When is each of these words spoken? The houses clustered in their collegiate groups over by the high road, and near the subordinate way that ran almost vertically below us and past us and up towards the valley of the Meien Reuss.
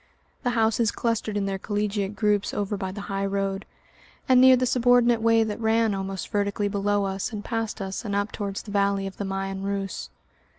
The 0.41 0.49
houses 0.57 0.91
clustered 0.91 1.37
in 1.37 1.45
their 1.45 1.59
collegiate 1.59 2.15
groups 2.15 2.55
over 2.55 2.75
by 2.75 2.91
the 2.91 3.01
high 3.01 3.27
road, 3.27 3.67
and 4.27 4.41
near 4.41 4.55
the 4.55 4.65
subordinate 4.65 5.21
way 5.21 5.43
that 5.43 5.61
ran 5.61 5.93
almost 5.93 6.29
vertically 6.29 6.67
below 6.69 7.05
us 7.05 7.31
and 7.31 7.45
past 7.45 7.79
us 7.81 8.03
and 8.03 8.15
up 8.15 8.31
towards 8.31 8.63
the 8.63 8.71
valley 8.71 9.05
of 9.05 9.17
the 9.17 9.25
Meien 9.25 9.61
Reuss. 9.61 10.09